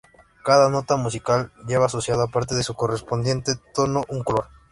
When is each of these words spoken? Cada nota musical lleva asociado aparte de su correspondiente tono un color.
Cada 0.43 0.67
nota 0.71 0.95
musical 0.97 1.51
lleva 1.67 1.85
asociado 1.85 2.23
aparte 2.23 2.55
de 2.55 2.63
su 2.63 2.73
correspondiente 2.73 3.51
tono 3.71 4.01
un 4.09 4.23
color. 4.23 4.47